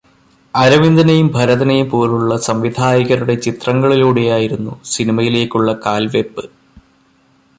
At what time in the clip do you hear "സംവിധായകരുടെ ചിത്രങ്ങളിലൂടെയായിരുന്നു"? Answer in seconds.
2.37-4.81